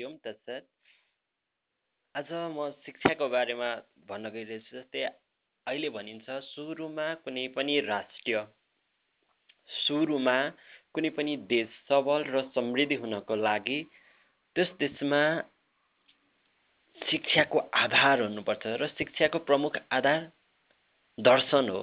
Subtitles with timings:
[0.00, 0.16] हरि ओम
[2.14, 3.68] आज म शिक्षाको बारेमा
[4.08, 5.02] भन्न गइरहेछु जस्तै
[5.66, 8.44] अहिले भनिन्छ सुरुमा कुनै पनि राष्ट्र
[9.76, 10.36] सुरुमा
[10.94, 13.78] कुनै पनि देश सबल र समृद्धि हुनको लागि
[14.56, 15.20] त्यस देशमा
[16.98, 20.30] शिक्षाको आधार हुनुपर्छ र शिक्षाको प्रमुख आधार
[21.18, 21.82] दर्शन हो।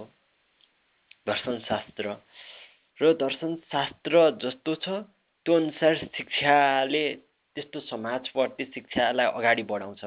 [1.27, 2.17] दर्शनशास्त्र
[2.99, 4.99] र दर्शनशास्त्र जस्तो छ
[5.45, 7.05] त्यो अनुसार शिक्षाले
[7.57, 10.03] त्यस्तो समाजप्रति शिक्षालाई अगाडि बढाउँछ।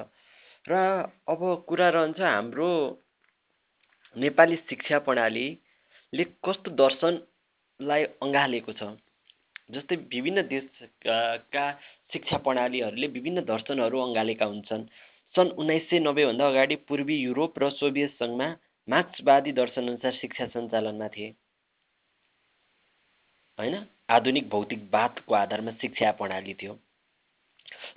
[0.66, 0.72] र
[1.27, 2.70] अब कुरा रहन्छ हाम्रो
[4.16, 8.94] नेपाली शिक्षा प्रणालीले कस्तो दर्शनलाई अँगालेको छ।
[9.70, 11.64] जस्तै विभिन्न देशका
[12.12, 14.84] शिक्षा प्रणालीहरूले विभिन्न दर्शनहरू अँगालेका हुन्छन्।
[15.34, 18.48] सन् उन्नाइस सय नब्बेभन्दा अगाडि पूर्वी युरोप र सोभियत सङ्घमा
[18.88, 21.28] मार्क्सवादी दर्शनअनुसार शिक्षा सञ्चालनमा थिए।
[23.58, 23.74] होइन?
[24.10, 26.78] आधुनिक भौतिकवादको आधारमा शिक्षा प्रणाली थियो।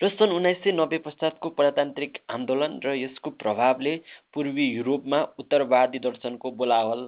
[0.04, 3.96] र सन् उन्नाइस सय नब्बे पश्चातको प्रजातान्त्रिक आन्दोलन र यसको प्रभावले
[4.34, 7.04] पूर्वी युरोपमा उत्तरवादी दर्शनको बोलावल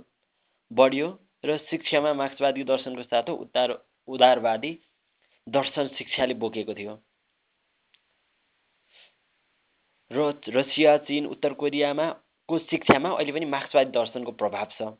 [0.72, 1.10] बढ्यो
[1.46, 3.73] र शिक्षामा मार्क्सवादी दर्शनको साथ उतार
[4.08, 4.72] उदारवादी
[5.48, 6.96] दर्शन शिक्षाले बोकेको थियो।
[10.12, 12.08] र रसिया चीन उत्तर कोरियामा
[12.50, 14.96] को शिक्षामा अहिले पनि मार्क्सवादी दर्शनको प्रभाव छ?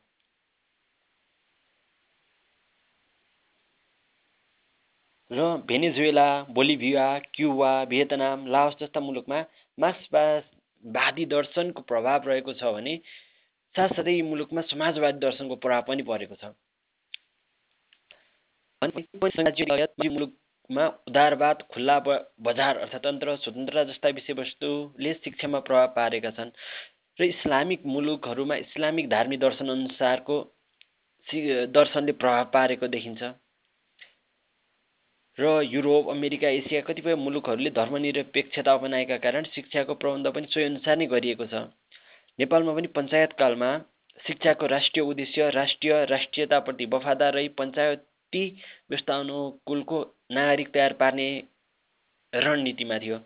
[5.32, 9.40] र Venezuela Bolivia Cuba Vietnam Laos जस्ता मुलुकमा
[9.78, 12.94] मार्क्सवादी दर्शनको प्रभाव रहेको छ भने
[13.76, 16.54] साथसाथै यी मुलुकमा समाजवादी दर्शनको प्रभाव पनि परेको छ।
[20.06, 21.98] मुलुकमा उदारवाद खुल्ला
[22.48, 26.52] बजार अर्थतन्त्र स्वतन्त्रता जस्ता विषयवस्तुले शिक्षामा प्रभाव पारेका छन्
[27.18, 30.38] र इस्लामिक मुलुकहरूमा इस्लामिक धार्मिक दर्शन अनुसारको
[31.74, 33.24] दर्शनले प्रभाव पारेको देखिन्छ।
[35.38, 41.08] र युरोप अमेरिका एसिया कतिपय मुलुकहरूले धर्मनिरपेक्षता अपनाएका कारण शिक्षाको प्रबन्ध पनि सोही अनुसार नै
[41.14, 41.64] गरिएको छ।
[42.40, 43.70] नेपालमा पनि पञ्चायतकालमा
[44.20, 48.44] शिक्षाको राष्ट्रिय उद्देश्य राष्ट्रिय राष्ट्रियताप्रति वफादार रही पञ्चायती
[48.90, 50.02] व्यवस्था अनुकूलको
[50.32, 51.28] नागरिक तयार पार्ने
[52.34, 53.18] रणनीतिमा थियो।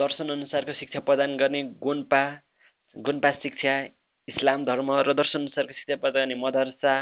[0.00, 2.22] दर्शन अनुसारको शिक्षा प्रदान गर्ने गोन्पा
[2.96, 3.74] गोन्पा शिक्षा
[4.28, 6.94] इस्लाम धर्म र दर्शन अनुसारको शिक्षा प्रदान गर्ने मदरसा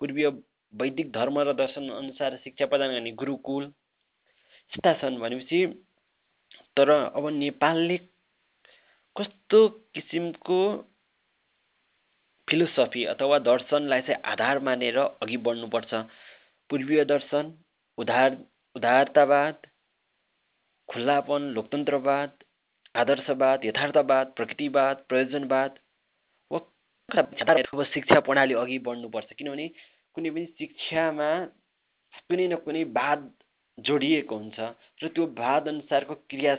[0.00, 0.30] पूर्वीय
[0.72, 3.64] वैदिक धर्म र दर्शन अनुसार शिक्षा प्रदान गर्ने गुरुकुल
[4.72, 5.60] यस्ता छन् भनेपछि
[6.76, 7.96] तर अब नेपालले
[9.16, 9.60] कस्तो
[9.94, 10.60] किसिमको
[12.48, 15.94] फिलोसफी अथवा दर्शनलाई चाहिँ आधार मानेर अघि बढ्नुपर्छ?
[16.70, 17.52] पूर्वीय दर्शन
[17.98, 18.36] उधार
[18.76, 19.66] उदारतावाद
[20.88, 22.30] खुल्लापन लोकतन्त्रवाद
[22.94, 25.78] आदर्शवाद यथार्थवाद प्रकृतिवाद प्रयोजनवाद
[26.50, 29.66] अब शिक्षा प्रणाली अघि बढ्नुपर्छ। किनभने
[30.16, 31.30] कुनै पनि शिक्षामा
[32.22, 33.30] कुनै न कुनै वाद
[33.78, 34.58] जोडिएको हुन्छ
[35.00, 36.56] र त्यो वाद अनुसारको क्रिया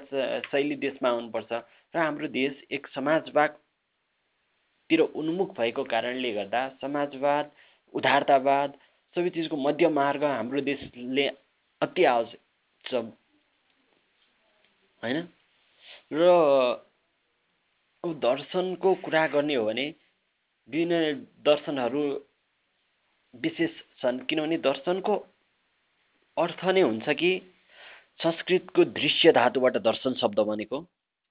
[0.47, 1.51] शैली देशमा आउनुपर्छ
[1.93, 7.51] र हाम्रो देश एक समाजवादतिर उन्मुख भएको कारणले गर्दा समाजवाद
[7.93, 8.71] उदारतावाद
[9.15, 11.27] सबै चिजको मध्य मार्ग हाम्रो देशले
[11.81, 12.39] अति आवश्यक
[12.85, 12.93] छ
[15.03, 15.27] होइन?
[16.11, 16.21] र
[18.03, 19.85] अब दर्शनको कुरा गर्ने हो भने
[20.69, 22.03] विभिन्न दर्शनहरू
[23.33, 23.71] विशेष
[24.01, 25.16] छन्। किनभने दर्शनको
[26.38, 27.31] अर्थ नै हुन्छ कि
[28.19, 30.77] संस्कृतको दृश्य धातुबाट दर्शन शब्द बनेको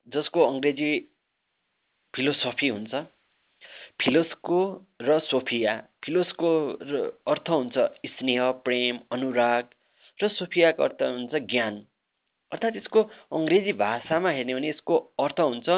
[0.09, 0.91] जसको अङ्ग्रेजी
[2.15, 2.95] फिलोसफी हुन्छ।
[4.01, 4.59] फिलोसको
[5.03, 5.73] र सोफिया
[6.05, 6.51] फिलोसको
[7.33, 9.65] अर्थ हुन्छ स्नेह प्रेम अनुराग
[10.19, 11.75] र सोफियाको अर्थ हुन्छ ज्ञान।
[12.53, 13.03] अर्थात् यसको
[13.33, 15.69] अङ्ग्रेजी भाषामा हेर्ने भने यसको अर्थ हुन्छ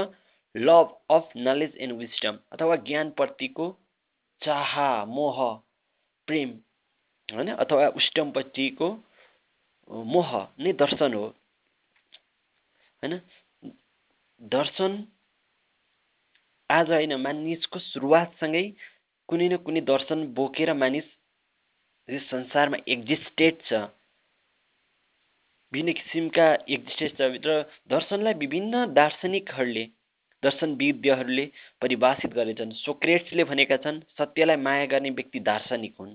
[0.54, 3.66] love of knowledge and wisdom अथवा ज्ञानप्रतिको
[4.42, 4.72] चाह
[5.06, 5.38] मोह।
[6.28, 6.50] प्रेम
[7.28, 7.48] होइन?
[7.54, 8.88] अथवा उष्टमपट्टिको
[10.10, 11.26] मोह नै दर्शन हो।
[13.02, 13.20] होइन?
[14.40, 14.92] दर्शन
[16.70, 18.64] आज होइन मानिसको सुरुवातसँगै
[19.28, 21.08] कुनै न कुनै दर्शन बोकेर मानिस
[22.08, 23.72] यस संसारमा एक्जिस्टेड छ।
[25.72, 29.84] विभिन्न किसिमका एक्जिस्टेड छ। र दर्शनलाई विभिन्न दार्शनिकहरूले
[30.44, 31.46] दर्शनविद्यहरूले
[31.80, 36.14] परिभाषित गरेछन्। सोक्रेट्सले भनेका छन् सत्यलाई माया गर्ने व्यक्ति दार्शनिक हुन्।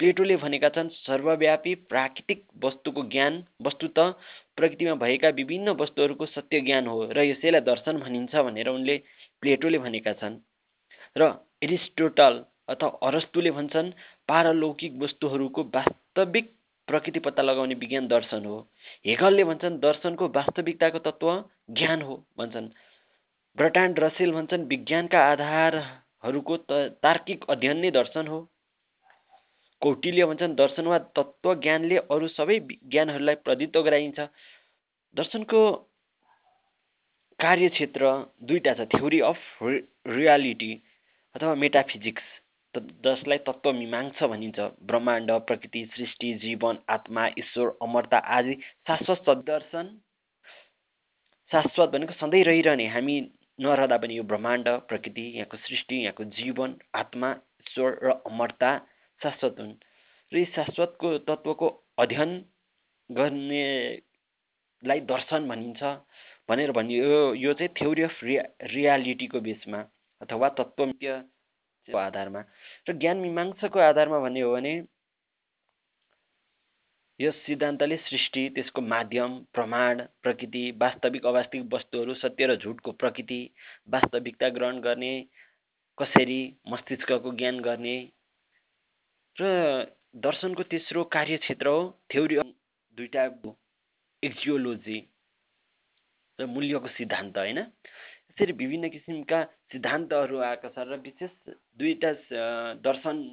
[0.00, 3.98] प्लेटोले भनेका छन् सर्वव्यापी प्राकृतिक वस्तुको ज्ञान वस्तु त
[4.56, 8.96] प्रकृतिमा भएका विभिन्न वस्तुहरूको सत्य ज्ञान हो र यसैलाई दर्शन भनिन्छ भनेर उनले
[9.42, 10.36] प्लेटोले भनेका छन्।
[11.16, 13.90] र एरिस्टोटल अथवा अरस्तुले भन्छन्
[14.28, 16.52] पारलौकिक वस्तुहरूको वास्तविक
[16.88, 18.58] प्रकृति पत्ता लगाउने विज्ञान दर्शन हो।
[19.06, 21.30] हेगलले भन्छन् दर्शनको वास्तविकताको तत्त्व
[21.70, 22.68] ज्ञान हो भन्छन्।
[23.56, 28.38] ब्रटान्ड रसेल भन्छन् विज्ञानका आधारहरूको त तार्किक अध्ययन नै दर्शन हो।
[29.82, 32.58] कौटिल्य भन्छन् दर्शन वा तत्त्व ज्ञानले अरू सबै
[32.92, 34.18] ज्ञानहरूलाई प्रतित्व गराइन्छ।
[35.16, 35.60] दर्शनको
[37.38, 38.10] कार्यक्षेत्र
[38.42, 40.72] दुईवटा छ थ्योरी अफ रियालिटी
[41.34, 42.26] अथवा मेटाफिजिक्स।
[43.04, 48.54] जसलाई तत्त्वमीमांसा भनिन्छ। ब्रह्माण्ड प्रकृति सृष्टि जीवन आत्मा ईश्वर अमरता आदि
[48.88, 49.86] शाश्वत सदर्शन
[51.50, 53.16] शाश्वत भनेको सधैँ रहिरहने। हामी
[53.58, 57.30] नरहँदा पनि यो ब्रह्माण्ड प्रकृति यहाँको सृष्टि यहाँको जीवन आत्मा
[57.60, 58.70] ईश्वर र अमरता
[59.20, 59.72] शाश्वत हुन्।
[60.32, 61.68] र यी शाश्वतको तत्त्वको
[61.98, 62.30] अध्ययन
[63.10, 65.82] गर्नेलाई दर्शन भनिन्छ
[66.48, 68.42] भनेर भनियो। यो चाहिँ थ्योरी अफ रिया
[68.74, 69.80] रियालिटीको बेसमा
[70.20, 72.40] अथवा तत्त्वको आधारमा।
[72.88, 74.72] र ज्ञान मीमांसाको आधारमा भन्ने हो भने
[77.20, 83.38] यस सिद्धान्तले सृष्टि त्यसको माध्यम प्रमाण प्रकृति वास्तविक अवास्तविक वस्तुहरू सत्य र झुटको प्रकृति
[83.88, 85.12] वास्तविकता ग्रहण गर्ने
[85.98, 87.96] कसरी मस्तिष्कको ज्ञान गर्ने
[89.36, 89.46] र
[90.18, 91.80] दर्शनको तेस्रो कार्यक्षेत्र हो
[92.12, 93.24] थ्योरी दुईवटा
[94.22, 95.00] एक्जियोलोजी
[96.38, 97.58] र मूल्यको सिद्धान्त होइन?
[97.58, 99.42] यसरी विभिन्न किसिमका
[99.72, 101.32] सिद्धान्तहरू आएका छन् र विशेष
[101.80, 102.12] दुईवटा
[102.84, 103.26] दर्शन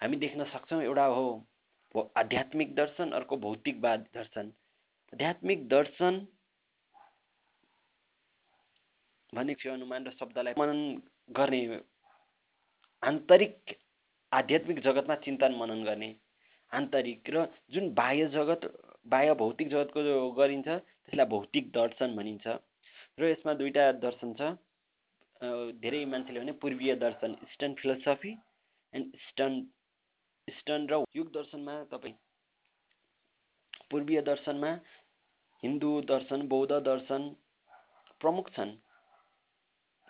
[0.00, 1.28] हामी देख्न सक्छौँ एउटा हो
[1.94, 4.50] आध्यात्मिक दर्शन अर्को भौतिकवाद दर्शन।
[5.12, 6.26] आध्यात्मिक दर्शन
[9.32, 10.80] भनेको अनुमान र शब्दलाई मनन
[11.36, 11.80] गर्ने
[13.02, 13.76] आन्तरिक
[14.32, 16.14] आध्यात्मिक जगतमा चिन्तन मनन गर्ने।
[16.72, 18.62] आन्तरिक र जुन बाह्य जगत
[19.06, 22.46] बाह्य भौतिक जगतको गरिन्छ त्यसलाई भौतिक दर्शन भनिन्छ।
[23.18, 24.42] र यसमा दुईवटा दर्शन छ।
[25.80, 28.32] धेरै मान्छेले भने पूर्वीय दर्शन eastern philosophy
[28.92, 29.54] and eastern
[30.48, 32.16] eastern र युग दर्शनमा तपाईँ
[33.90, 34.70] पूर्वीय दर्शनमा
[35.62, 37.28] हिन्दू दर्शन बौद्ध दर्शन
[38.20, 38.72] प्रमुख छन्।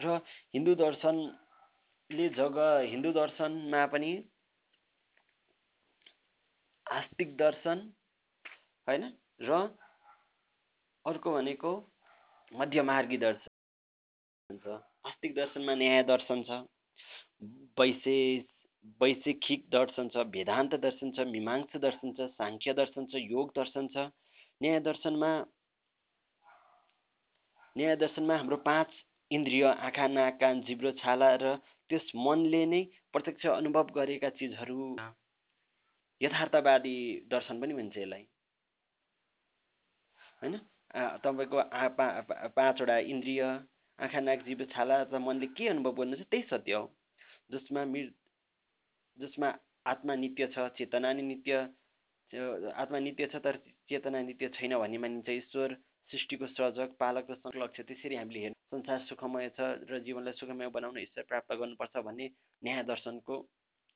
[0.01, 0.17] र
[0.55, 2.59] हिन्दू दर्शनले जग
[2.91, 4.11] हिन्दू दर्शनमा पनि
[6.87, 7.81] आस्तिक दर्शन
[8.87, 9.05] होइन?
[9.41, 9.51] र
[11.05, 11.73] अर्को भनेको
[12.53, 16.61] मध्यमार्गी दर्शन छ। आस्तिक दर्शनमा न्याय दर्शन छ।
[17.79, 18.17] वैशे
[19.01, 24.09] वैशेखिक दर्शन छ वेदान्त दर्शन छ मीमांसा दर्शन छ साङ्ख्य दर्शन छ योग दर्शन छ।
[24.61, 25.31] न्याय दर्शनमा
[27.77, 28.91] न्याय दर्शनमा हाम्रो पाँच
[29.31, 31.55] इन्द्रिय आँखा नाक कान जिब्रो छाला र
[31.91, 32.83] त्यस मनले नै
[33.13, 34.79] प्रत्यक्ष अनुभव गरेका चिजहरू
[36.21, 36.97] यथार्थवादी
[37.31, 38.25] दर्शन पनि भन्छ यसलाई।
[40.43, 40.55] होइन?
[41.25, 41.59] तपाईँको
[42.57, 43.43] पाँचवटा इन्द्रिय
[43.99, 46.87] आँखा नाक जीव छाला र मनले के अनुभव गर्नु छ त्यही सत्य हो।
[47.53, 48.03] जसमा मृ
[49.19, 49.49] जसमा
[49.87, 51.53] आत्मा नित्य छ चेतना नि नित्य
[52.77, 53.57] आत्मा नित्य छ तर
[53.89, 55.77] चेतना नित्य छैन भन्ने मानिन्छ। ईश्वर
[56.11, 59.61] सृष्टिको सर्जक पालक र लक्ष्य त्यसरी हामीले हेर्नु संसार सुखमय छ
[59.91, 62.27] र जीवनलाई सुखमय बनाउन ईश्वर प्राप्त गर्नुपर्छ भन्ने
[62.63, 63.37] न्याय दर्शनको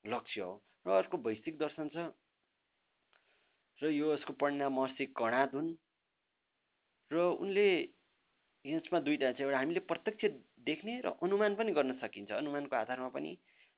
[0.05, 0.53] लक्ष्य हो।
[0.87, 2.11] र अर्को वैश्विक दर्शन छ
[3.81, 5.71] र यो यसको परिणाम महर्षि कणाद हुन्।
[7.11, 7.69] र उनले
[8.65, 10.25] यसमा दुईवटा छ। एउटा हामीले प्रत्यक्ष
[10.67, 13.33] देख्ने र अनुमान पनि गर्न सकिन्छ। अनुमानको आधारमा पनि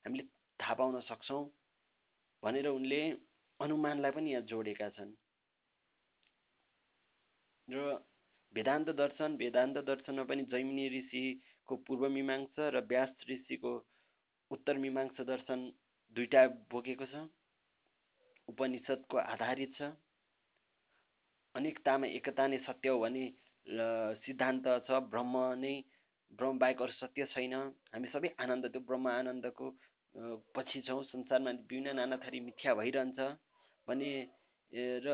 [0.04, 0.24] हामीले
[0.60, 1.42] थाहा पाउन सक्छौँ
[2.42, 3.00] भनेर उनले
[3.60, 5.12] अनुमानलाई पनि यहाँ जोडेका छन्।
[7.68, 7.76] र
[8.54, 13.72] वेदान्त दर्शन वेदान्त दर्शनमा पनि जैमिनी ऋषिको पूर्व मीमांसा र व्यास ऋषिको
[14.50, 15.58] उत्तर मीमांसा दर्शन
[16.16, 17.24] दुईवटा बोकेको छ
[18.48, 19.90] उपनिषदको आधारित छ
[21.54, 23.24] अनेकतामा एकता नै सत्य हो भन्ने
[24.22, 25.74] सिद्धान्त छ ब्रह्म नै
[26.38, 27.54] ब्रह्म बाहेक अरू सत्य छैन।
[27.94, 29.66] हामी सबै आनन्द त्यो ब्रह्म आनन्दको
[30.14, 33.18] पछि छौँ संसारमा विभिन्न नाना थरी मिथ्या भइरहन्छ।
[33.88, 34.12] भने
[34.72, 35.08] र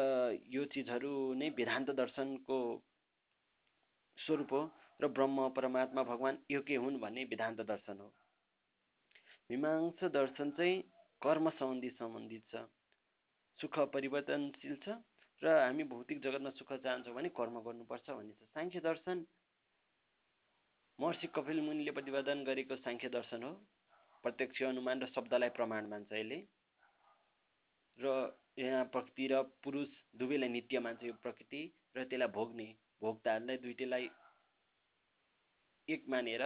[0.49, 2.59] यो चिजहरू नै वेदान्त दर्शनको
[4.19, 4.61] स्वरूप हो
[5.01, 8.09] र ब्रह्म परमात्मा भगवान् एकै हुन् भन्ने वेदान्त दर्शन हो।
[9.51, 10.77] मीमांसा दर्शन चाहिँ
[11.23, 12.65] कर्म सम्बन्धी सम्बन्धित छ।
[13.59, 14.97] सुख परिवर्तनशील छ
[15.43, 19.27] र हामी भौतिक जगतमा सुख चाहन्छौँ भने कर्म गर्नुपर्छ भन्ने छ। साङ्ख्य दर्शन
[20.99, 23.53] महर्षि कपिल मुनिले प्रतिपादन गरेको साङ्ख्य दर्शन हो।
[24.25, 26.39] प्रत्यक्ष अनुमान र शब्दलाई प्रमाण मान्छ यसले।
[27.99, 28.15] र
[28.59, 31.63] यहाँ प्रकृति र पुरुष दुवैलाई नित्य मान्छ यो प्रकृति
[31.97, 32.67] र त्यसलाई भोग्ने
[33.03, 34.11] भोक्ताहरूलाई दुइटैलाई
[35.89, 36.45] एक मानेर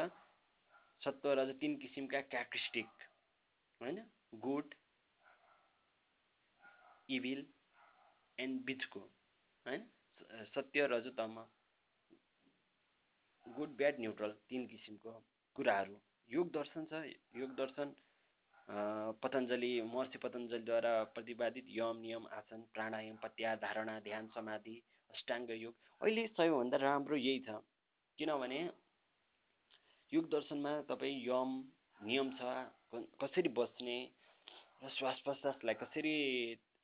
[1.02, 3.08] सत्व र तिन किसिमका क्याक्रिस्टिक
[3.80, 3.98] होइन?
[4.40, 4.74] गुड
[7.08, 7.44] इभिल
[8.38, 9.82] एन्ड बिचको होइन?
[10.54, 11.34] सत्य रजतम
[13.46, 15.12] गुड ब्याड न्युट्रल तिन किसिमको
[15.56, 15.96] कुराहरू।
[16.30, 17.02] योग दर्शन छ।
[17.36, 17.94] योग दर्शन
[19.22, 24.76] पतञ्जली महर्षि पतञ्जलीद्वारा प्रतिपादित यम नियम आसन प्राणायाम प्रत्याहार धारणा ध्यान समाधि
[25.10, 27.60] अष्टाङ्ग योग अहिले सबैभन्दा राम्रो यही छ।
[28.18, 28.60] किनभने
[30.12, 31.50] योग दर्शनमा तपाईँ यम
[32.00, 32.40] नियम छ
[33.20, 33.98] कसरी बस्ने
[34.82, 36.16] र श्वास प्रश्वासलाई कसरी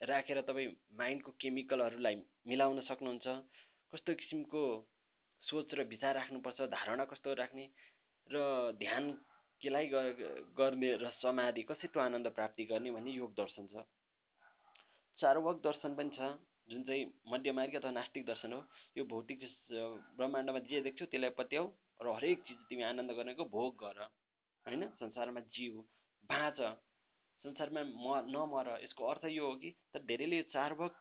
[0.02, 0.68] राखेर तपाईँ
[0.98, 2.16] माइन्डको केमिकलहरूलाई
[2.48, 3.26] मिलाउन सक्नुहुन्छ
[3.92, 4.62] कस्तो किसिमको
[5.44, 7.66] सोच र विचार राख्नुपर्छ धारणा कस्तो राख्ने
[8.26, 8.38] र
[8.78, 9.10] ध्यान
[9.62, 9.86] केलाई
[10.58, 13.84] गर्ने र समाधि कसरी त्यो आनन्द प्राप्ति गर्ने भन्ने योग दर्शन छ।
[15.20, 16.32] चारवक दर्शन पनि छ।
[16.68, 18.60] जुन चाहिँ मध्यमार्ग अथवा नास्तिक दर्शन हो
[18.96, 19.40] यो भौतिक
[19.70, 21.64] ब्रह्माण्डमा जे देख्छौ त्यसलाई पत्याउ
[22.00, 23.98] र हरेक चिज तिमी आनन्द गर्नेको भोग गर
[24.66, 24.86] होइन?
[25.00, 25.82] संसारमा जिउ
[26.24, 26.60] बाँच।
[27.44, 30.92] संसारमा म नमर। यसको अर्थ यो हो कि तर धेरैले चारवक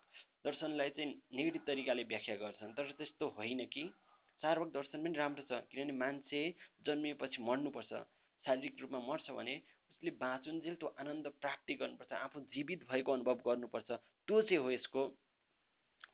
[0.46, 3.84] दर्शनलाई चाहिँ नेगेटिभ तरिकाले व्याख्या गर्छन्। तर त्यस्तो होइन कि
[4.44, 6.42] चारवक दर्शन पनि राम्रो छ। किनभने मान्छे
[6.88, 7.94] जन्मिएपछि मर्नुपर्छ।
[8.46, 9.56] शारीरिक रूपमा मर्छ भने
[9.92, 15.02] उसले बाँचुन्जेल त्यो आनन्द प्राप्ति गर्नुपर्छ आफू जीवित भएको अनुभव गर्नुपर्छ। त्यो चाहिँ हो यसको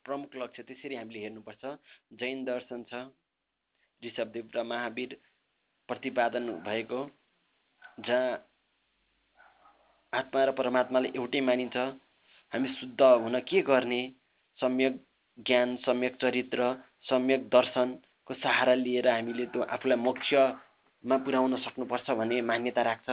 [0.05, 1.63] प्रमुख लक्ष्य। त्यसरी हामीले हेर्नुपर्छ।
[2.19, 3.05] जैन दर्शन छ
[4.01, 5.17] ऋषभदेव र महावीर
[5.89, 6.99] प्रतिपादन भएको
[7.99, 8.33] जहाँ
[10.13, 11.77] आत्मा र परमात्माले एउटै मानिन्छ।
[12.53, 14.01] हामी शुद्ध हुन के गर्ने?
[14.59, 15.01] सम्यक
[15.37, 16.73] ज्ञान सम्यक चरित्र
[17.05, 19.97] सम्यक दर्शनको सहारा लिएर हामीले त्यो आफूलाई
[21.05, 23.09] मोक्षमा पुर्याउन सक्नुपर्छ भन्ने मान्यता राख्छ।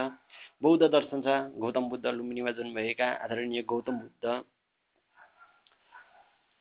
[0.61, 1.27] बौद्ध दर्शन छ
[1.61, 4.25] गौतम बुद्ध लुम्बिनीमा जन्मभएका आदरणीय गौतम बुद्ध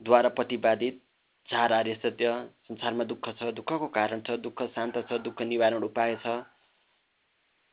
[0.01, 1.01] द्वारा प्रतिपादित
[1.49, 2.29] चार आर्य सत्य
[2.69, 6.45] संसारमा दुःख छ दुःखको कारण छ दुःख शान्त छ दुःख निवारण उपाय छ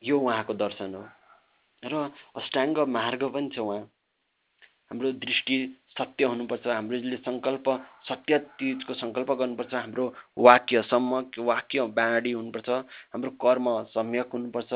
[0.04, 1.04] यो उहाँको दर्शन हो।
[1.84, 3.84] र अष्टाङ्ग मार्ग पनि छ उहाँ।
[4.88, 5.58] हाम्रो दृष्टि
[5.96, 7.70] सत्य हुनुपर्छ हामीले सङ्कल्प
[8.08, 10.06] सत्य चिजको सङ्कल्प गर्नुपर्छ हाम्रो
[10.40, 12.70] वाक्य सम्यक वाक्य बाँडी हुनुपर्छ
[13.14, 14.74] हाम्रो कर्म सम्यक हुनुपर्छ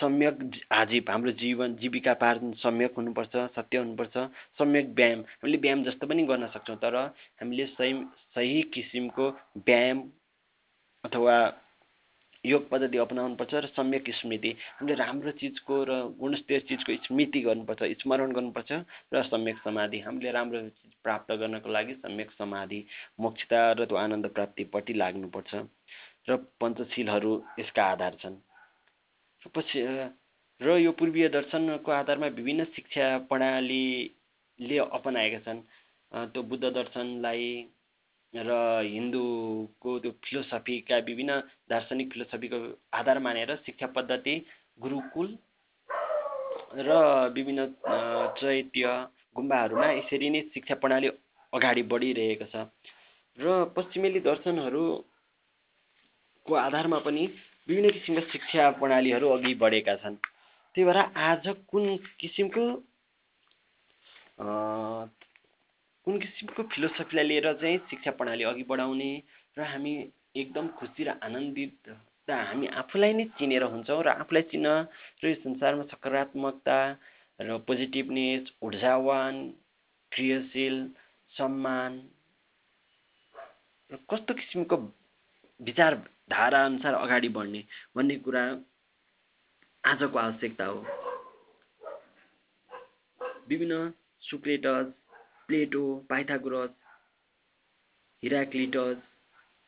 [0.00, 0.38] सम्यक
[0.72, 4.28] आजीव हाम्रो जीवन जीविका पार्न सम्यक हुनुपर्छ सत्य हुनुपर्छ
[4.58, 7.92] सम्यक व्यायाम हामीले व्यायाम जस्तो पनि गर्न सक्छौँ तर हामीले सही
[8.34, 9.28] सही किसिमको
[9.58, 10.02] व्यायाम
[11.04, 11.36] अथवा
[12.44, 12.98] योग पद्धति
[13.38, 18.72] पर्छ र सम्यक स्मृति। हामीले राम्रो चिजको र गुणस्तर चिजको स्मृति गर्नुपर्छ स्मरण गर्नुपर्छ
[19.14, 22.84] र सम्यक समाधि। हामीले राम्रो चिज प्राप्त गर्नको लागि सम्यक समाधि
[23.20, 25.54] मोक्षता र त्यो आनन्द प्राप्तिपट्टि लाग्नुपर्छ
[26.28, 28.36] र पञ्चशीलहरू यसका आधार छन्।
[29.54, 29.78] पछि
[30.60, 35.60] र यो पूर्वीय दर्शनको आधारमा विभिन्न शिक्षा प्रणालीले अपनाएका छन्।
[36.12, 37.46] त्यो बुद्ध दर्शनलाई
[38.34, 38.50] र
[38.84, 42.58] हिन्दूको त्यो फिलोसफीका विभिन्न दार्शनिक फिलोसफीको
[42.92, 44.34] आधार मानेर शिक्षा पद्धति
[44.80, 45.38] गुरुकुल
[46.80, 46.90] र
[47.34, 47.66] विभिन्न
[48.40, 48.86] चैत्य
[49.36, 51.08] गुम्बाहरूमा यसरी नै शिक्षा प्रणाली
[51.52, 52.56] अगाडि बढिरहेको छ।
[53.38, 57.26] र पश्चिमेली दर्शनहरूको आधारमा पनि
[57.68, 60.16] विभिन्न किसिमका शिक्षा प्रणालीहरू अघि बढेका छन्।
[60.74, 62.62] त्यही भएर आज कुन किसिमको
[66.06, 69.10] कुन किसिमको फिलोसफीलाई लिएर चाहिँ शिक्षा प्रणाली अघि बढाउने
[69.56, 69.92] र हामी
[70.36, 71.88] एकदम खुसी र आनन्दित
[72.28, 74.66] र हामी आफूलाई नै चिनेर हुन्छौँ र आफूलाई चिन्न
[75.22, 76.78] र यो संसारमा सकारात्मकता
[77.38, 79.34] र पोजिटिभनेस ऊर्जावान
[80.12, 80.76] क्रियाशील
[81.32, 82.00] सम्मान
[83.90, 84.76] र कस्तो किसिमको
[85.60, 87.62] विचारधारा अनुसार अगाडि बढ्ने
[87.94, 88.44] भन्ने कुरा
[89.84, 90.78] आजको आवश्यकता हो।
[93.48, 93.78] विभिन्न
[94.22, 94.90] सुक्रेटस
[95.48, 96.74] प्लेटो पाइथागोरस
[98.22, 99.02] हिराक्लिटस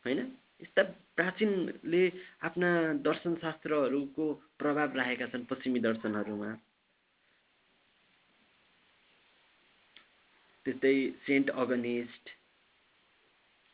[0.04, 0.20] होइन?
[0.62, 0.82] यस्ता
[1.16, 2.02] प्राचीनले
[2.42, 2.70] आफ्ना
[3.06, 4.26] दर्शनशास्त्रहरूको
[4.58, 6.50] प्रभाव राखेका छन् पश्चिमी दर्शनहरूमा।
[10.66, 12.30] त्यस्तै सेन्ट अगनेस्ट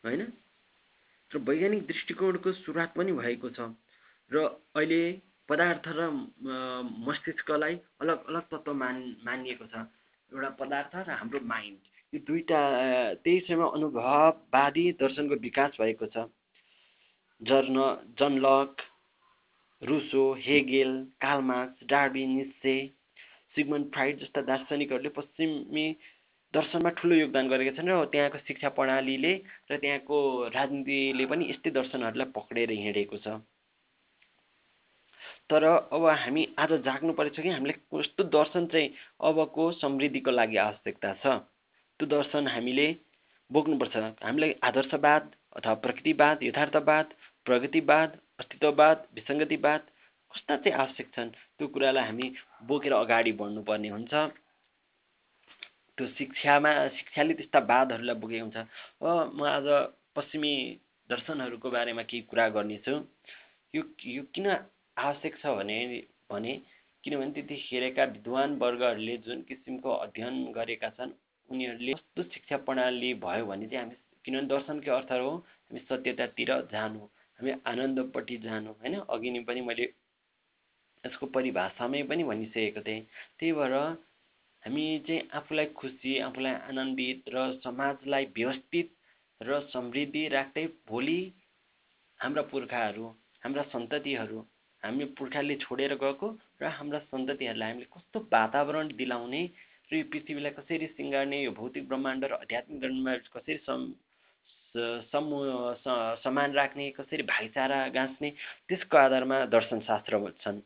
[0.05, 0.23] होइन?
[1.31, 3.69] र वैज्ञानिक दृष्टिकोणको सुरुवात पनि भएको छ
[4.31, 5.03] र अहिले
[5.49, 6.09] पदार्थ र
[7.07, 9.87] मस्तिष्कलाई अलग अलग तत्त्व मान मानिएको छ।
[10.33, 11.79] एउटा पदार्थ र हाम्रो माइन्ड
[12.13, 12.61] यो दुईवटा
[13.25, 16.25] त्यही समय अनुभववादी दर्शनको विकास भएको छ।
[17.41, 17.77] जर्न
[18.19, 18.83] John Locke
[19.83, 22.75] Rousseau Hegel Karl Marx Darwin Nietzsche
[23.55, 25.87] Sigmund Freud जस्ता दार्शनिकहरूले पश्चिमी
[26.55, 29.33] दर्शनमा ठुलो योगदान गरेका छन् र त्यहाँको शिक्षा प्रणालीले
[29.71, 30.19] र त्यहाँको
[30.55, 33.41] राजनीतिले पनि यस्तै दर्शनहरूलाई पक्रेर हिँडेको छ।
[35.51, 38.89] तर अब हामी आज जाग्नु परेछ कि हामीले कस्तो दर्शन चाहिँ
[39.29, 41.27] अबको समृद्धिको लागि आवश्यकता छ?
[42.01, 42.87] त्यो दर्शन हामीले
[43.51, 47.07] बोक्नुपर्छ हामीलाई आदर्शवाद अथवा प्रकृतिवाद यथार्थवाद
[47.47, 49.81] प्रगतिवाद अस्तित्ववाद विसङ्गतिवाद
[50.33, 51.31] कस्ता चाहिँ आवश्यक छन्?
[51.59, 52.27] त्यो कुरालाई हामी
[52.71, 54.13] बोकेर अगाडि बढ्नुपर्ने हुन्छ।
[55.99, 58.57] त्यो शिक्षामा शिक्षाले त्यस्ता वादहरूलाई बोकेको हुन्छ।
[59.03, 59.67] अब म आज
[60.15, 60.55] पश्चिमी
[61.11, 62.95] दर्शनहरूको बारेमा केही कुरा गर्नेछु।
[63.75, 64.47] यो यो किन
[64.97, 65.79] आवश्यक छ भने
[66.31, 66.53] भने
[67.05, 71.13] किनभने त्यतिखेरका विद्वान वर्गहरूले जुन किसिमको अध्ययन गरेका छन्
[71.49, 77.09] उनीहरूले कस्तो शिक्षा प्रणाली भयो भने चाहिँ हामी किनभने दर्शनकै अर्थ हो हामी सत्यतातिर जानु
[77.39, 78.95] हामी आनन्दपट्टि जानु होइन?
[79.09, 79.85] अघि नै पनि मैले
[81.05, 83.03] यसको परिभाषामै पनि भनिसकेको थिएँ।
[83.39, 83.75] त्यही भएर
[84.63, 88.97] हामी चाहिँ आफूलाई खुसी आफूलाई आनन्दित र समाजलाई व्यवस्थित
[89.41, 91.21] र समृद्धि राख्दै भोलि
[92.21, 93.07] हाम्रा पुर्खाहरू
[93.43, 94.41] हाम्रा सन्ततिहरू
[94.83, 96.29] हामी पुर्खाले छोडेर गएको
[96.63, 99.43] र हाम्रा सन्ततिहरूलाई हामीले कस्तो वातावरण दिलाउने
[99.91, 103.93] र यो पृथ्वीलाई कसरी सिँगार्ने यो भौतिक ब्रह्माण्ड र आध्यात्मिक ब्रह्माण्ड कसरी सम
[105.11, 105.75] समूह
[106.25, 108.31] समान राख्ने कसरी भाइचारा गाँच्ने
[108.69, 110.61] त्यसको आधारमा दर्शनशास्त्र छन्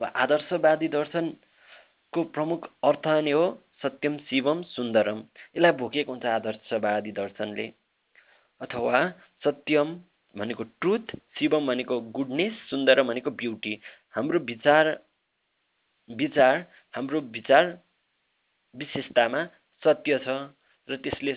[0.00, 3.44] आदर्शवादी दर्शनको प्रमुख अर्थ नै हो
[3.82, 5.18] सत्यम शिवम सुन्दरम।
[5.56, 7.66] यसलाई भोकेको हुन्छ आदर्शवादी दर्शनले।
[8.60, 9.00] अथवा
[9.44, 9.88] सत्यम
[10.36, 13.74] भनेको ट्रुथ शिवम भनेको गुडनेस सुन्दरम भनेको ब्युटी
[14.10, 14.92] हाम्रो विचार
[16.10, 16.64] विचार
[16.94, 17.78] हाम्रो विचार
[18.74, 19.44] विशेषतामा
[19.82, 20.28] सत्य छ
[20.88, 21.34] र त्यसले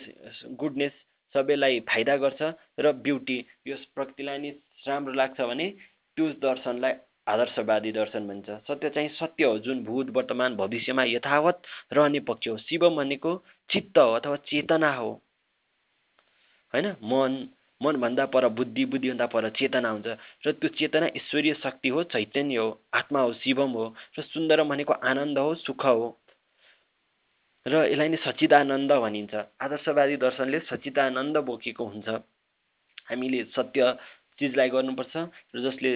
[0.56, 0.94] गुडनेस
[1.36, 2.42] सबैलाई फाइदा गर्छ
[2.80, 3.38] र ब्युटी
[3.68, 4.50] यो प्रकृतिलाई नि
[4.88, 5.70] राम्रो लाग्छ भने
[6.18, 6.94] त्यो दर्शनलाई
[7.28, 11.62] आदर्शवादी दर्शन भन्छ। सत्य चाहिँ सत्य हो जुन भूत वर्तमान भविष्यमा यथावत
[11.94, 13.32] रहने पक्ष हो। शिव भनेको
[13.70, 15.12] चित्त हो अथवा चेतना हो।
[16.74, 16.88] होइन?
[17.04, 17.48] मन
[17.82, 20.08] मनभन्दा पर बुद्धि बुद्धिभन्दा पर चेतना हुन्छ
[20.46, 23.86] र त्यो चेतना ईश्वरीय शक्ति हो चैतन्य हो आत्मा हो शिवम हो
[24.18, 26.08] र सुन्दर भनेको आनन्द हो सुख हो।
[27.66, 32.08] र यसलाई नै सचिदानन्द भनिन्छ। आदर्शवादी दर्शनले सचिदानन्द बोकेको हुन्छ।
[33.10, 33.82] हामीले सत्य
[34.40, 35.16] चिजलाई गर्नुपर्छ
[35.54, 35.92] र जसले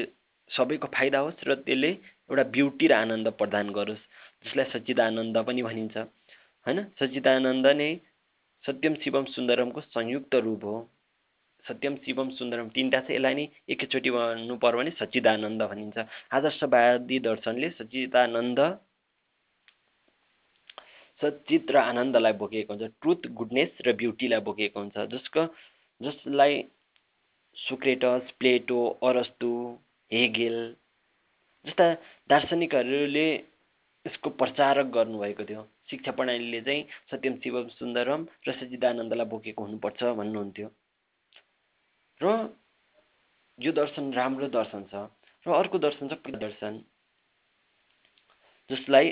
[0.52, 1.92] सबैको फाइदा होस् र त्यसले
[2.30, 4.04] एउटा ब्युटी र आनन्द प्रदान गरोस्
[4.46, 5.98] जसलाई सच्चिदानन्द पनि भनिन्छ।
[6.66, 6.80] होइन?
[7.00, 7.90] सच्चिदानन्द नै
[8.64, 10.78] सत्यम शिवम सुन्दरमको संयुक्त रूप हो।
[11.66, 15.98] सत्यम शिवम सुन्दरम तिनवटा चाहिँ यसलाई नै एकैचोटि भन्नु पर्यो भने सच्चिदानन्द भनिन्छ।
[16.34, 18.60] आदर्शवादी दर्शनले सच्चिदानन्द
[21.22, 25.42] सचित र आनन्दलाई बोकेको हुन्छ। ट्रुथ गुडनेस र ब्युटीलाई बोकेको हुन्छ। जसको
[26.02, 26.54] जसलाई
[27.58, 29.52] सुक्रेटस प्लेटो अरस्तु
[30.12, 30.58] हेगेल
[31.66, 31.86] जस्ता
[32.30, 33.28] दार्शनिकहरूले
[34.06, 40.68] यसको प्रचारक गर्नुभएको थियो। शिक्षा प्रणालीले चाहिँ सत्यम शिवम सुन्दरम र सचिदानन्दलाई बोकेको हुनुपर्छ भन्नुहुन्थ्यो।
[42.22, 42.28] र
[43.60, 45.08] यो दर्शन राम्रो दर्शन छ
[45.46, 46.80] र अर्को दर्शन छ दर्शन
[48.70, 49.10] जसलाई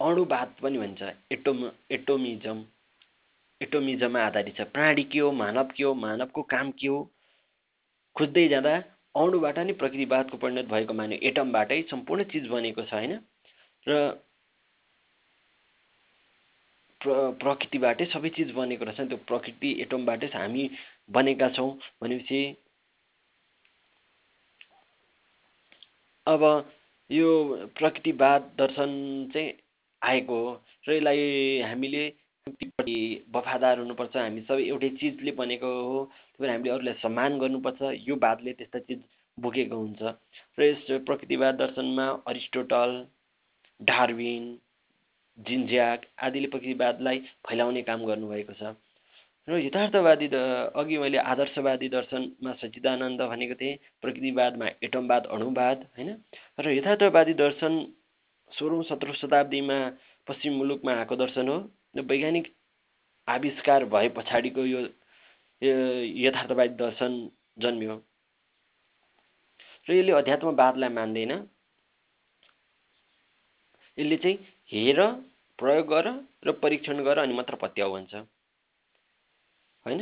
[0.00, 1.58] अणुवाद पनि भन्छ। एटोम
[1.92, 2.58] एटोमिजम
[3.60, 6.98] एटोमिजममा आधारित छ। प्राणी के हो मानव के हो मानवको काम के हो
[8.16, 8.74] खोज्दै जाँदा
[9.14, 13.12] अणुबाट नै प्रकृतिवादको परिणत भएको मान्यो। एटमबाटै सम्पूर्ण चिज बनेको छ होइन?
[13.86, 13.90] र
[17.00, 20.64] प्र प्रकृतिबाटै सबै चिज बनेको रहेछ त्यो प्रकृति एटमबाटै हामी
[21.18, 21.70] बनेका छौँ
[22.02, 22.40] भनेपछि
[26.26, 26.42] अब
[27.10, 27.30] यो
[27.78, 28.90] प्रकृतिवाद दर्शन
[29.32, 29.52] चाहिँ
[30.02, 30.50] आएको हो
[30.88, 31.22] र यसलाई
[31.62, 32.02] हामीले
[33.36, 38.16] वफादार हुनुपर्छ। हामी सबै एउटै चिजले बनेको हो त्यही भएर हामीले अरूलाई सम्मान गर्नुपर्छ। यो
[38.22, 39.00] वादले त्यस्ता चिज
[39.38, 40.00] बोकेको हुन्छ।
[40.58, 42.90] र यस प्रकृतिवाद दर्शनमा अरिस्टोटल
[43.80, 44.44] डार्विन
[45.38, 48.74] जिन्ज्याक आदिले प्रकृतिवादलाई फैलाउने काम गर्नुभएको छ।
[49.48, 50.26] र यथार्थवादी
[50.76, 56.10] अघि मैले आदर्शवादी दर्शनमा सच्चिदानन्द भनेको थिएँ प्रकृतिवादमा एटमवाद अणुवाद होइन?
[56.60, 57.72] र यथार्थवादी दर्शन
[58.52, 59.78] सोह्रौँ सत्रौँ शताब्दीमा
[60.26, 61.58] पश्चिम मुलुकमा आएको दर्शन हो
[61.96, 62.46] र वैज्ञानिक
[63.28, 64.80] आविष्कार भए पछाडिको यो
[65.62, 67.12] यथार्थवादी दर्शन
[67.58, 67.96] जन्मियो।
[69.86, 71.32] र यसले अध्यात्मवादलाई मान्दैन।
[73.98, 74.38] यसले चाहिँ
[74.72, 75.00] हेर
[75.58, 76.06] प्रयोग गर
[76.46, 78.14] र परीक्षण गर अनि मात्र पत्याउ भन्छ
[79.86, 80.00] होइन?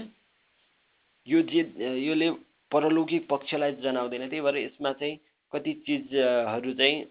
[1.27, 2.31] यो जे यसले
[2.71, 5.19] परलौकिक पक्षलाई जनाउँदैन। त्यही भएर यसमा चाहिँ
[5.53, 7.05] कति चिजहरू चाहिँ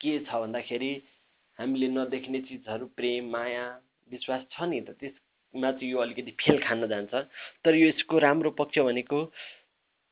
[0.00, 0.92] के छ भन्दाखेरि
[1.58, 3.64] हामीले नदेख्ने चिजहरू प्रेम माया
[4.10, 4.90] विश्वास छ नि त?
[5.00, 7.14] त्यसमा चाहिँ यो अलिकति फेल खान जान्छ।
[7.64, 9.22] तर यो यसको राम्रो पक्ष भनेको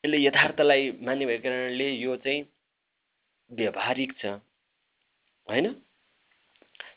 [0.04, 2.44] यसले यथार्थलाई मान्ने भएको कारणले यो चाहिँ
[3.50, 4.40] व्यवहारिक छ।
[5.48, 5.74] होइन?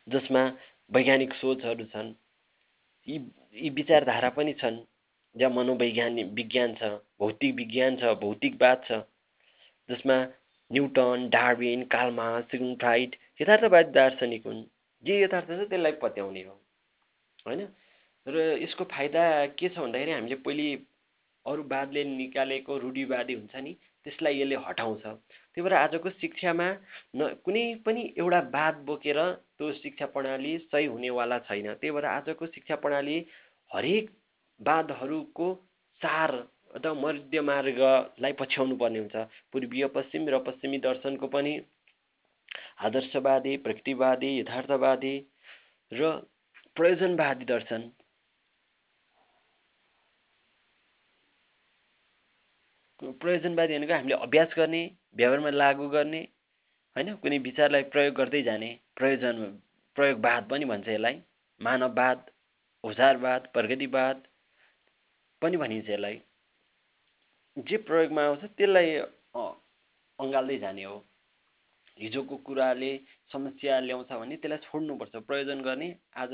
[0.07, 0.43] जसमा
[0.91, 2.13] वैज्ञानिक सोचहरू छन्
[3.07, 3.19] यी
[3.55, 4.77] यी विचारधारा पनि छन्
[5.35, 9.01] जहाँ मनोवैज्ञानिक विज्ञान छ भौतिक विज्ञान छ भौतिकवाद छ
[9.89, 10.17] जसमा
[10.71, 14.63] न्युटन डार्विन कालमा सिग्न फ्राइड यथार्थवादी दार्शनिक हुन्।
[15.03, 16.55] जे यथार्थ छ त्यसलाई पत्याउने हो
[17.45, 17.67] होइन?
[18.27, 19.23] र यसको फाइदा
[19.55, 20.67] के छ भन्दाखेरि हामीले पहिले
[21.45, 23.73] अरू वादले निकालेको रूढिवादी हुन्छ नि
[24.05, 25.05] त्यसलाई यसले हटाउँछ।
[25.57, 26.65] त्यही भएर आजको शिक्षामा
[27.17, 29.19] न कुनै पनि एउटा वाद बोकेर
[29.57, 33.17] त्यो शिक्षा प्रणाली सही हुनेवाला छैन। त्यही भएर आजको शिक्षा प्रणाली
[33.71, 34.09] हरेक
[34.59, 35.47] वादहरूको
[36.01, 36.31] सार
[36.77, 39.15] अथवा मध्यमार्गलाई पछ्याउनु पर्ने हुन्छ।
[39.49, 41.53] पूर्वीय पश्चिम र पश्चिमी दर्शनको पनि
[42.85, 45.15] आदर्शवादी प्रकृतिवादी यथार्थवादी
[45.91, 46.11] र
[46.77, 47.89] प्रयोजनवादी दर्शन।
[52.99, 54.81] प्रयोजनवादी भनेको हामीले अभ्यास गर्ने
[55.15, 56.21] व्यवहारमा लागू गर्ने
[56.95, 57.15] होइन?
[57.21, 59.43] कुनै विचारलाई प्रयोग गर्दै जाने प्रयोजन
[59.95, 61.21] प्रयोगवाद पनि भन्छ यसलाई।
[61.61, 62.19] मानववाद
[62.83, 64.23] उजारवाद प्रगतिवाद
[65.41, 66.17] पनि भनिन्छ यसलाई।
[67.57, 68.89] जे प्रयोगमा आउँछ त्यसलाई
[70.19, 70.97] अँगाल्दै जाने हो।
[71.97, 72.91] हिजोको कुराले
[73.33, 76.33] समस्या ल्याउँछ भने त्यसलाई छोड्नुपर्छ। प्रयोजन गर्ने आज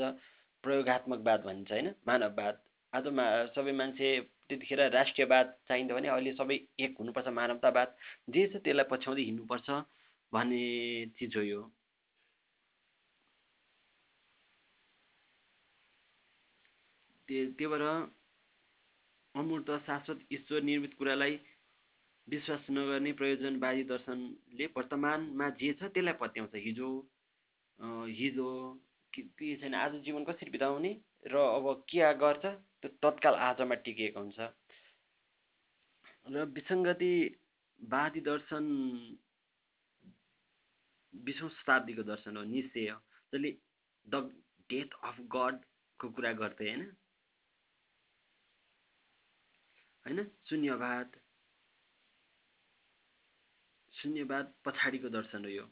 [0.64, 1.88] प्रयोगात्मकवाद भनिन्छ होइन?
[2.08, 2.54] मानववाद।
[2.92, 3.24] आज मा
[3.54, 4.08] सबै मान्छे
[4.50, 7.88] त्यतिखेर राष्ट्रियवाद चाहिन्थ्यो भने अहिले सबै एक हुनुपर्छ मानवतावाद।
[8.34, 9.70] जे छ त्यसलाई पछ्याउँदै हिँड्नुपर्छ
[10.32, 10.60] भन्ने
[11.18, 11.62] चिज हो यो।
[17.28, 17.82] त्यही भएर
[19.34, 21.38] अमूर्त शाश्वत ईश्वर निर्मित कुरालाई
[22.28, 26.90] विश्वास नगर्ने प्रयोजनवादी दर्शनले वर्तमानमा जे छ त्यसलाई पत्याउँछ। हिजो
[28.18, 28.50] हिजो
[29.14, 30.92] के छैन आज जीवन कसरी बिताउने
[31.26, 34.40] र अब के गर्छ त्यो तत्काल आजमा टिकेको हुन्छ।
[36.26, 38.64] र विसङ्गतिवादी दर्शन
[41.14, 42.98] बिसौँ शताब्दीको दर्शन हो निश्चय हो।
[43.32, 43.50] जसले
[44.06, 44.14] द
[44.70, 46.82] डेथ अफ गडको कुरा गर्थे होइन?
[50.06, 50.18] होइन?
[50.48, 51.20] शून्यवाद
[53.94, 55.66] शून्यवाद पछाडिको दर्शन हो यो।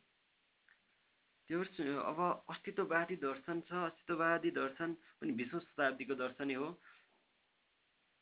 [1.48, 1.60] त्यो
[2.00, 2.18] अब
[2.50, 6.68] अस्तित्ववादी दर्शन छ अस्तित्ववादी दर्शन पनि बिसौँ शताब्दीको दर्शनै हो।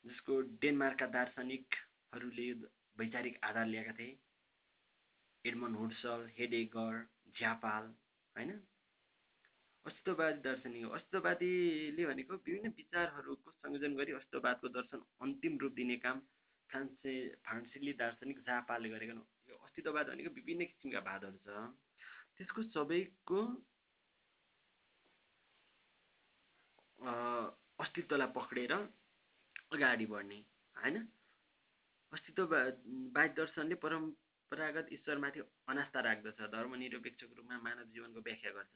[0.05, 2.47] जसको डेनमार्कका दार्शनिकहरूले
[2.99, 4.17] वैचारिक आधार ल्याएका थिए।
[5.45, 6.95] एडमन हुडसल हेडेगर
[7.37, 7.85] झ्यापाल
[8.37, 8.51] होइन?
[9.87, 16.21] अस्तित्ववादी दार्शनिक हो। अस्तित्ववादीले भनेको विभिन्न विचारहरूको संयोजन गरी अस्तित्ववादको दर्शन अन्तिम रूप दिने काम
[16.71, 17.13] फ्रान्से
[17.45, 19.15] फ्रान्सेली दार्शनिक झापालले गरेका
[19.61, 21.71] अस्तित्ववाद भनेको विभिन्न किसिमका वादहरू छ।
[22.41, 23.39] त्यसको सबैको
[27.79, 28.73] अस्तित्वलाई पक्रेर
[29.73, 30.39] अगाडि बढ्ने
[30.77, 30.97] होइन?
[32.13, 38.75] अस्तित्ववाद दर्शनले परम्परागत ईश्वरमाथि अनास्था राख्दछ धर्मनिरपेक्षको रूपमा मानव जीवनको व्याख्या गर्छ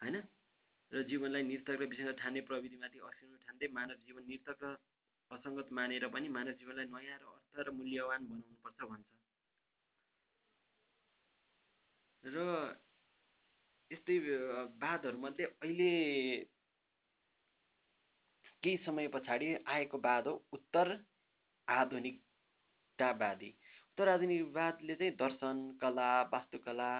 [0.00, 0.16] होइन?
[0.92, 4.74] र जीवनलाई निर्थक र विसङ्गत ठान्ने प्रविधिमाथि असिनु ठान्दै मानव जीवन निर्थक र
[5.30, 9.19] असङ्गत मानेर पनि मानव जीवनलाई नयाँ र अर्थ र मूल्यवान बनाउनुपर्छ भन्छ।
[12.24, 12.38] र
[13.90, 14.16] यस्तै
[14.80, 15.92] बादहरूमध्ये अहिले
[18.62, 20.86] केही समय पछाडि आएको बाद हो उत्तर
[21.68, 23.48] आधुनिकतावादी।
[23.90, 26.90] उत्तर आधुनिकवादले चाहिँ दर्शन कला वास्तुकला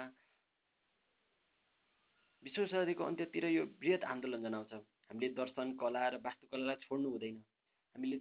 [2.42, 7.36] विश्व शताब्दीको अन्त्यतिर यो वृहत आन्दोलन जनाउँछ। हामीले दर्शन कला र वास्तुकलालाई छोड्नु हुँदैन।
[7.94, 8.18] हामीले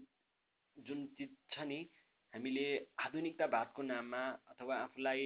[0.78, 1.80] जुन चिज छ नि
[2.34, 2.66] हामीले
[3.00, 5.24] आधुनिकतावादको नाममा अथवा आफूलाई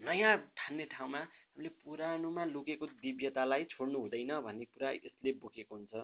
[0.00, 5.94] नयाँ ठान्ने ठाउँमा हामीले पुरानोमा लुकेको दिव्यतालाई छोड्नु हुँदैन भन्ने कुरा यसले बोकेको हुन्छ।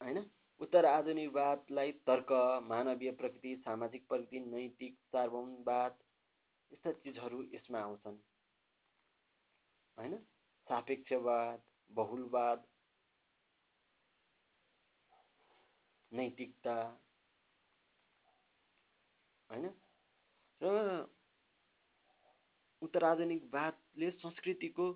[0.00, 0.18] होइन?
[0.60, 5.98] उत्तर आधुनिकवादलाई तर्क मानवीय प्रकृति सामाजिक प्रकृति नैतिक सार्वभौमवाद
[6.72, 8.18] यस्ता चिजहरू यसमा आउँछन्।
[9.98, 10.16] होइन?
[10.66, 12.66] सापेक्षवाद बहुलवाद
[16.12, 16.76] नैतिकता।
[19.50, 19.70] होइन?
[20.64, 20.68] र
[22.82, 24.86] उत्तराधुनिकवादले संस्कृतिको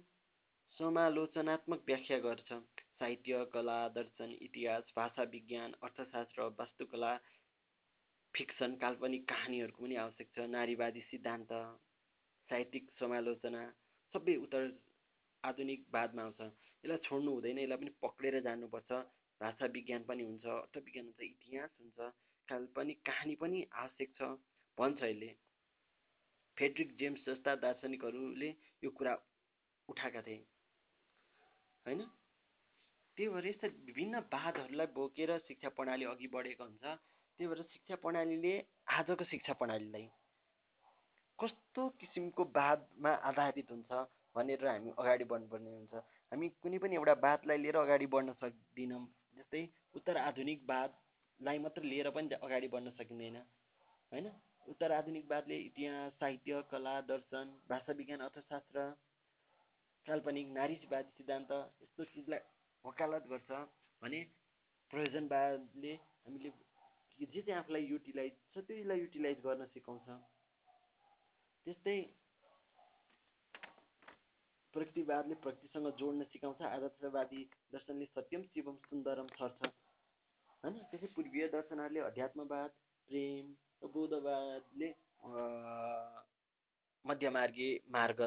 [0.78, 2.52] समालोचनात्मक व्याख्या गर्छ।
[2.98, 7.12] साहित्य कला दर्शन इतिहास भाषा विज्ञान अर्थशास्त्र वास्तुकला
[8.34, 11.52] फिक्सन काल्पनिक कहानीहरूको पनि आवश्यक छ। नारीवादी सिद्धान्त
[12.50, 13.62] साहित्यिक समालोचना
[14.14, 14.62] सबै उत्तर
[15.44, 18.90] आधुनिकवादमा आउँछ। यसलाई छोड्नु हुँदैन यसलाई पनि पक्रेर जानुपर्छ।
[19.40, 21.98] भाषा विज्ञान पनि हुन्छ अर्थ विज्ञान हुन्छ इतिहास हुन्छ
[22.48, 24.32] काल्पनिक कहानी पनि आवश्यक छ
[24.78, 25.30] भन्छ यसले।
[26.58, 28.48] फेड्रिक जेम्स जस्ता दार्शनिकहरूले
[28.84, 29.14] यो कुरा
[29.88, 30.44] उठाएका थिए।
[31.86, 32.00] होइन?
[33.16, 38.54] त्यही भएर यस्ता विभिन्न वादहरूलाई बोकेर शिक्षा प्रणाली अघि बढेको हुन्छ। त्यही भएर शिक्षा प्रणालीले
[38.90, 40.06] आजको शिक्षा प्रणालीलाई
[41.38, 43.90] कस्तो किसिमको वादमा आधारित हुन्छ
[44.34, 45.94] भनेर हामी अगाडि बढ्नुपर्ने हुन्छ।
[46.32, 49.02] हामी कुनै पनि एउटा वादलाई लिएर अगाडि बढ्न सक्दिनौँ
[49.38, 49.62] जस्तै
[49.94, 53.36] उत्तर आधुनिकवादलाई मात्र लिएर पनि अगाडि बढ्न सकिँदैन।
[54.12, 54.26] होइन?
[54.68, 58.88] उत्तर आधुनिकवादले इतिहास साहित्य कला दर्शन भाषा विज्ञान अर्थशास्त्र
[60.06, 62.40] काल्पनिक नारीवादी सिद्धान्त यस्तो चिजलाई
[62.84, 63.50] वकालत गर्छ
[64.02, 64.20] भने
[64.90, 66.50] प्रयोजनवादले हामीले
[67.18, 70.06] जे चाहिँ आफूलाई युटिलाइज छ त्यसलाई युटिलाइज गर्न सिकाउँछ।
[71.66, 71.96] त्यस्तै
[74.74, 80.74] प्रकृतिवादले प्रकृतिसँग जोड्न सिकाउँछ आदर्शवादी दर्शनले सत्यम शिवम सुन्दरम छर्छ। होइन?
[80.90, 82.70] त्यसै पूर्वीय दर्शनहरूले अध्यात्मवाद
[83.10, 83.44] प्रेम
[83.88, 84.88] बौद्धवादले
[87.04, 88.20] मध्यमार्गी मार्ग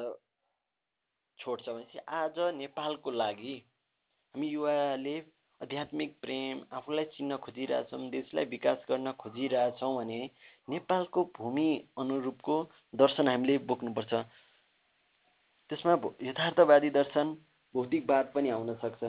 [1.40, 3.54] छोड्छ भनेपछि आज नेपालको लागि
[4.36, 5.16] हामी युवाले
[5.62, 10.20] आध्यात्मिक प्रेम आफूलाई चिन्न खोजिरहेछौँ देशलाई विकास गर्न खोजिरहेछौँ भने
[10.70, 12.56] नेपालको भूमि अनुरूपको
[12.96, 14.14] दर्शन हामीले बोक्नुपर्छ।
[15.70, 17.38] त्यसमा यथार्थवादी दर्शन
[17.76, 19.04] भौतिकवाद पनि आउन सक्छ।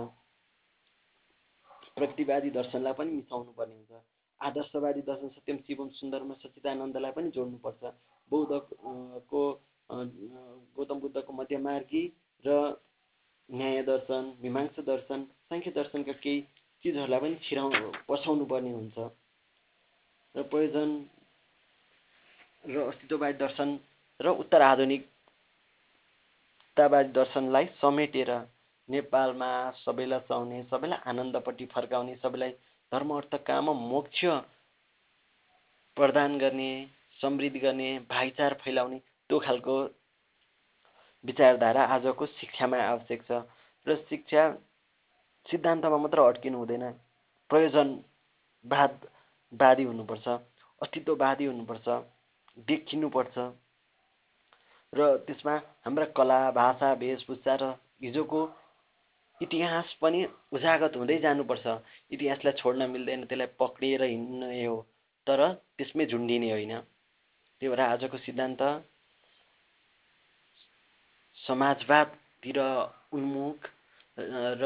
[1.96, 4.11] प्रगतिवादी दर्शनलाई पनि मिसाउनु पर्ने हुन्छ।
[4.48, 7.82] आदर्शवादी दर्शन सत्यम शिवम सुन्दरमा सचिदानन्दलाई पनि जोड्नुपर्छ।
[8.30, 9.42] बौद्धको
[10.76, 12.02] गौतम बुद्धको मध्यमार्गी
[12.44, 12.48] र
[13.48, 16.38] न्याय दर्शन मीमांसा दर्शन साङ्ख्य दर्शनका केही
[16.84, 17.68] चिजहरूलाई पनि छिराउ
[18.08, 18.96] पछाउनु पर्ने हुन्छ।
[20.34, 20.90] र प्रयोजन
[22.64, 23.68] र अस्तित्ववादी दर्शन
[24.20, 25.10] र उत्तर आधुनिकतावादी
[27.12, 28.30] दर्शनलाई समेटेर
[28.88, 29.50] नेपालमा
[29.84, 32.52] सबैलाई चाउने सबैलाई आनन्दपट्टि फर्काउने सबैलाई
[32.92, 34.20] धर्म अर्थ काम मोक्ष
[35.96, 36.70] प्रदान गर्ने
[37.20, 38.98] समृद्धि गर्ने भाइचार फैलाउने
[39.30, 39.76] त्यो खालको
[41.24, 43.30] विचारधारा आजको शिक्षामा आवश्यक छ
[43.86, 44.42] र शिक्षा
[45.46, 46.84] सिद्धान्तमा मात्र अड्किनु हुँदैन।
[47.50, 48.84] प्रयोजनवादवादी
[49.84, 50.26] हुनुपर्छ
[50.80, 51.86] अस्तित्ववादी हुनुपर्छ
[52.66, 53.36] देखिनुपर्छ
[54.92, 57.64] र त्यसमा हाम्रा कला भाषा वेशभूषा र
[58.02, 58.40] हिजोको
[59.42, 60.20] इतिहास पनि
[60.52, 61.66] उजागत हुँदै जानुपर्छ।
[62.10, 64.76] इतिहासलाई छोड्न मिल्दैन त्यसलाई पक्रिएर हिँड्ने हो
[65.26, 65.40] तर
[65.76, 66.74] त्यसमै झुन्डिने होइन।
[67.60, 68.62] त्यही भएर आजको सिद्धान्त
[71.42, 72.58] समाजवादतिर
[73.12, 73.58] उन्मुख
[74.60, 74.64] र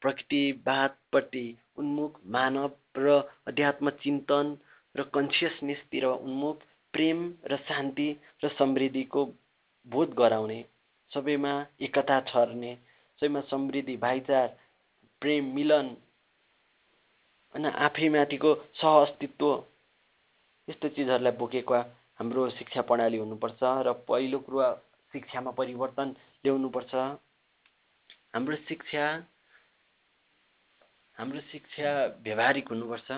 [0.00, 1.46] प्रकृतिवादपट्टि
[1.78, 4.56] उन्मुख मानव र अध्यात्म चिन्तन
[4.94, 6.56] र कन्सियसनेसतिर उन्मुख
[6.94, 8.08] प्रेम र शान्ति
[8.44, 9.24] र समृद्धिको
[9.86, 10.60] बोध गराउने।
[11.12, 12.72] सबैमा एकता छर्ने
[13.20, 14.48] सबैमा समृद्धि भाइचार
[15.22, 15.86] प्रेम मिलन
[17.54, 19.46] होइन आफैमाथिको सह अस्तित्व
[20.68, 21.74] यस्तो चिजहरूलाई बोकेको
[22.18, 24.66] हाम्रो शिक्षा प्रणाली हुनुपर्छ र पहिलो कुरो
[25.12, 26.08] शिक्षामा परिवर्तन
[26.44, 26.94] ल्याउनुपर्छ।
[28.34, 29.04] हाम्रो शिक्षा
[31.16, 31.90] हाम्रो शिक्षा
[32.22, 33.10] व्यवहारिक हुनुपर्छ।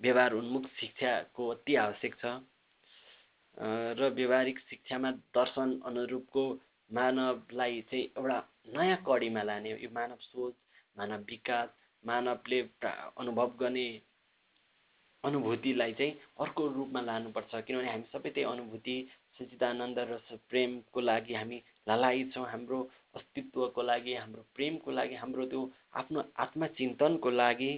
[0.00, 2.24] व्यवहार उन्मुख शिक्षाको अति आवश्यक छ।
[3.98, 6.44] र व्यवहारिक शिक्षामा दर्शन अनुरूपको
[6.92, 8.38] मानवलाई चाहिँ एउटा
[8.76, 10.54] नयाँ कडीमा लाने यो मानव सोच
[10.96, 11.68] मानव विकास
[12.04, 12.60] मानवले
[13.18, 13.86] अनुभव गर्ने
[15.24, 18.96] अनुभूतिलाई चाहिँ अर्को रूपमा लानुपर्छ। किनभने हामी सबै त्यही अनुभूति
[19.38, 20.18] सचिदानन्द र
[20.50, 22.78] प्रेमको लागि हामी लालायित छौँ। हाम्रो
[23.14, 25.62] अस्तित्वको लागि हाम्रो प्रेमको लागि हाम्रो त्यो
[26.00, 27.72] आफ्नो आत्मचिन्तनको लागि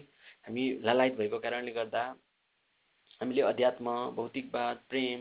[0.47, 2.03] हामी लालायित भएको कारणले गर्दा
[3.21, 5.21] हामीले अध्यात्म भौतिकवाद प्रेम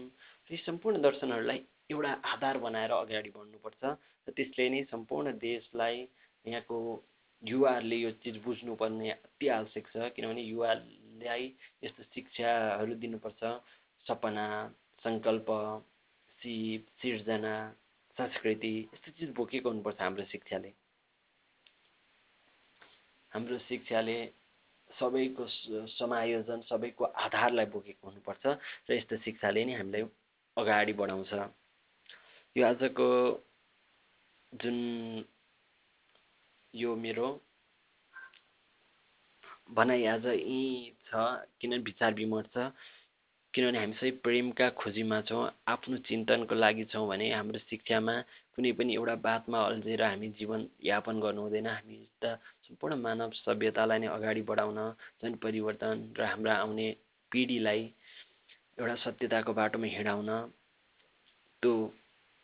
[0.49, 3.83] यी सम्पूर्ण दर्शनहरूलाई एउटा आधार बनाएर अगाडि बढ्नुपर्छ
[4.27, 5.97] र त्यसले नै सम्पूर्ण देशलाई
[6.45, 6.77] यहाँको
[7.43, 11.45] युवाहरूले यो चिज बुझ्नुपर्ने अति आवश्यक छ किनभने युवालाई
[11.83, 13.41] यस्तो शिक्षाहरू दिनुपर्छ
[14.05, 14.45] सपना
[15.05, 15.49] सङ्कल्प
[16.41, 17.55] सिप सिर्जना
[18.17, 20.71] संस्कृति यस्तो चिज बोकेको हुनुपर्छ हाम्रो शिक्षाले।
[23.31, 24.17] हाम्रो शिक्षाले
[24.89, 25.47] सबैको
[25.89, 28.45] समायोजन सबैको आधारलाई बोकेको हुनुपर्छ
[28.89, 30.03] र यस्तो शिक्षाले नै हामीलाई
[30.57, 31.33] अगाडि बढाउँछ।
[32.55, 33.05] यो आजको
[34.53, 34.75] जुन
[36.73, 37.29] यो मेरो
[39.73, 41.23] भनाइ आज यहीँ छ
[41.61, 42.53] किनभने विचार विमर्श
[43.53, 48.15] किनभने हामी सबै प्रेमका खोजीमा छौँ आफ्नो चिन्तनको लागि छौँ भने हाम्रो शिक्षामा
[48.55, 52.37] कुनै पनि एउटा बातमा अल्झेर हामी जीवन यापन गर्नु हुँदैन। हामी त
[52.69, 54.79] सम्पूर्ण मानव सभ्यतालाई नै अगाडि बढाउन
[55.23, 56.87] जन परिवर्तन र हाम्रा आउने
[57.31, 57.81] पिँढीलाई
[58.77, 60.31] एउटा सत्यताको बाटोमा हिँडाउन
[61.63, 61.75] त्यो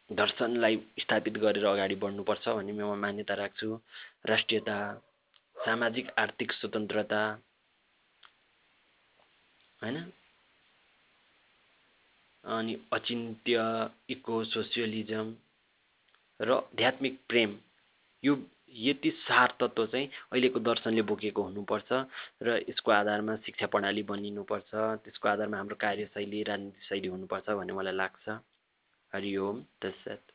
[0.09, 3.69] दर्शनलाई स्थापित गरेर अगाडि बढ्नुपर्छ भन्ने म मान्यता राख्छु।
[4.25, 4.77] राष्ट्रियता
[5.55, 7.21] सामाजिक आर्थिक स्वतन्त्रता
[9.81, 9.97] होइन?
[12.43, 13.55] अनि अचिन्त्य
[14.09, 15.33] इको सोसियलिजम
[16.39, 17.57] र आध्यात्मिक प्रेम।
[18.23, 18.37] यो
[18.75, 21.89] यति सार तत्त्व चाहिँ अहिलेको दर्शनले बोकेको हुनुपर्छ
[22.43, 24.71] र यसको आधारमा शिक्षा प्रणाली बनिनुपर्छ
[25.03, 28.39] त्यसको आधारमा हाम्रो कार्यशैली राजनीति शैली हुनुपर्छ भन्ने मलाई लाग्छ।
[29.13, 30.28] हरि ओम तत्सत